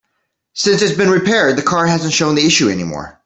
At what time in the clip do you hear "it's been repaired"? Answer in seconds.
0.81-1.57